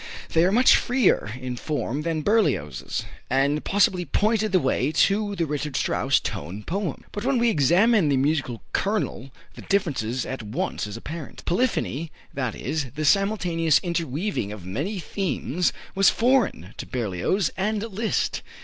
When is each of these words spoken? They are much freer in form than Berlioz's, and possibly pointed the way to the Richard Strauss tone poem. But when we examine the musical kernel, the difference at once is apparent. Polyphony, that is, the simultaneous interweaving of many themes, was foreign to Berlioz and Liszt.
They 0.29 0.43
are 0.45 0.51
much 0.51 0.77
freer 0.77 1.31
in 1.39 1.57
form 1.57 2.01
than 2.01 2.23
Berlioz's, 2.23 3.05
and 3.29 3.63
possibly 3.63 4.03
pointed 4.03 4.51
the 4.51 4.59
way 4.59 4.91
to 4.93 5.35
the 5.35 5.45
Richard 5.45 5.75
Strauss 5.75 6.19
tone 6.19 6.63
poem. 6.63 7.05
But 7.11 7.23
when 7.23 7.37
we 7.37 7.51
examine 7.51 8.09
the 8.09 8.17
musical 8.17 8.63
kernel, 8.73 9.29
the 9.53 9.61
difference 9.61 10.25
at 10.25 10.41
once 10.41 10.87
is 10.87 10.97
apparent. 10.97 11.45
Polyphony, 11.45 12.11
that 12.33 12.55
is, 12.55 12.87
the 12.95 13.05
simultaneous 13.05 13.77
interweaving 13.83 14.51
of 14.51 14.65
many 14.65 14.97
themes, 14.97 15.71
was 15.93 16.09
foreign 16.09 16.73
to 16.77 16.87
Berlioz 16.87 17.51
and 17.55 17.83
Liszt. 17.83 18.41